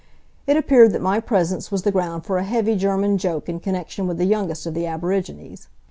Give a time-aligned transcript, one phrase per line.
[0.47, 4.07] It appeared that my presence was the ground for a heavy German joke in connection
[4.07, 5.67] with the youngest of the aborigines.